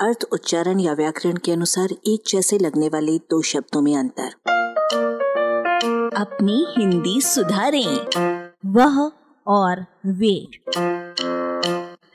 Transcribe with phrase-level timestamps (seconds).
[0.00, 4.30] अर्थ, उच्चारण या व्याकरण के अनुसार एक जैसे लगने वाले दो शब्दों में अंतर।
[6.16, 8.06] अपनी हिंदी सुधारें।
[8.66, 9.12] वह
[9.46, 10.48] और वे।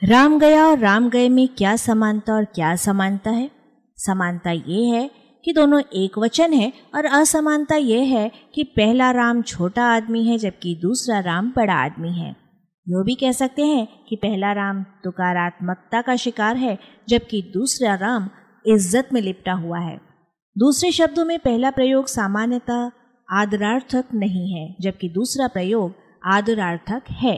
[0.04, 3.50] राम गया और राम गए में क्या समानता और क्या समानता है?
[3.96, 5.10] समानता ये है
[5.44, 10.38] कि दोनों एक वचन है और असमानता यह है कि पहला राम छोटा आदमी है,
[10.38, 12.43] जबकि दूसरा राम बड़ा आदमी है।
[12.86, 16.78] यो भी कह सकते हैं कि पहला राम तुकारात्मकता का शिकार है,
[17.08, 18.28] जबकि दूसरा राम
[18.64, 19.96] इज़्ज़त में लिपटा हुआ है।
[20.56, 22.90] दूसरे शब्दों में पहला प्रयोग सामान्यतः
[23.28, 25.94] आदरार्थक नहीं है, जबकि दूसरा प्रयोग
[26.24, 27.36] आदरार्थक है।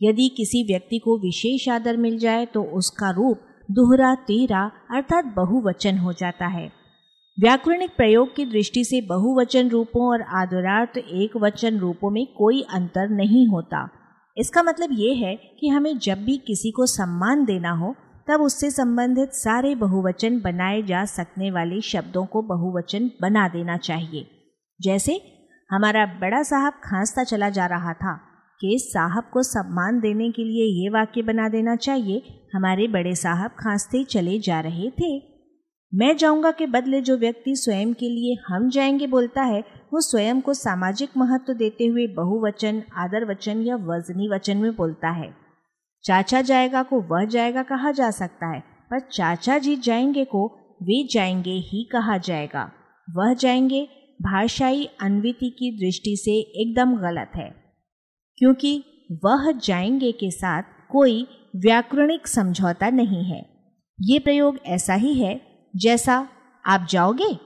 [0.00, 5.98] यदि किसी व्यक्ति को विशेष आदर मिल जाए तो उसका रूप दोहरा, तेरा अर्थात बहुवचन
[5.98, 6.70] हो जाता है।
[7.38, 13.08] व्याकरणिक प्रयोग की दृष्टि से बहुवचन रूपों और आदरार्थ एक वचन रूपों में कोई अंतर
[13.10, 13.88] नहीं होता।
[14.36, 17.94] इसका मतलब ये है कि हमें जब भी किसी को सम्मान देना हो,
[18.28, 24.26] तब उससे संबंधित सारे बहुवचन बनाए जा सकने वाले शब्दों को बहुवचन बना देना चाहिए।
[24.82, 25.20] जैसे,
[25.70, 28.20] हमारा बड़ा साहब खांसता चला जा रहा था,
[28.60, 33.50] कि साहब को सम्मान देने के लिए ये वाक्य बना देना चाहिए, हमारे बड़े साहब
[33.50, 35.31] खांसते चले जा रहे थे।
[35.94, 40.40] मैं जाऊँगा के बदले जो व्यक्ति स्वयं के लिए हम जाएँगे बोलता है, वो स्वयं
[40.40, 45.34] को सामाजिक महत्व देते हुए बहुवचन, आदर वचन या वजनी वचन में बोलता है।
[46.04, 50.46] चाचा जाएगा को वह जाएगा कहा जा सकता है, पर चाचा जी जाएँगे को
[50.82, 52.72] वे जाएँगे ही कहा जाएगा।
[53.16, 53.88] वह जाएँगे,
[54.22, 57.54] भाषाई अनविति की दृष्टि से एकदम गलत है।
[58.36, 58.84] क्योंकि
[59.24, 63.46] वह जाएँगे के साथ कोई व्याकरणिक समझौता नहीं है।
[64.00, 66.28] ये प्रयोग ऐसा ही है जैसा
[66.64, 67.36] आप जाओगे,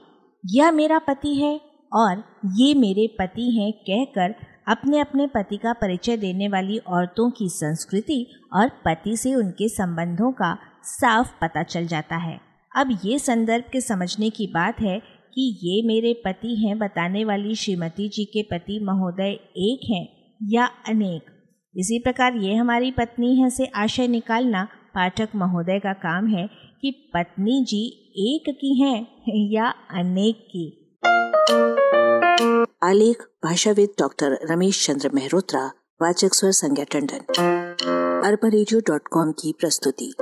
[0.43, 1.59] यह मेरा पति है
[1.93, 2.23] और
[2.55, 4.35] ये मेरे पति हैं कहकर
[4.67, 10.31] अपने अपने पति का परिचय देने वाली औरतों की संस्कृति और पति से उनके संबंधों
[10.31, 12.39] का साफ़ पता चल जाता है।
[12.75, 14.99] अब ये संदर्भ के समझने की बात है
[15.33, 20.07] कि ये मेरे पति हैं बताने वाली श्रीमती जी के पति महोदय एक हैं
[20.41, 21.31] या अनेक।
[21.75, 24.67] इसी प्रकार ये हमारी पत्नी है से आशय निकालना
[24.97, 26.49] पाठक महोदय का काम है
[26.81, 30.99] कि पत्नी जी एक की हैं या अनेक की।
[32.83, 35.71] आलेख, भाषाविद डॉक्टर रमेश चंद्र मेहरोत्रा,
[36.01, 37.19] वाचक स्वर संज्ञा टंडन।
[38.25, 38.49] अरबा
[39.31, 40.13] की प्रस्तुति।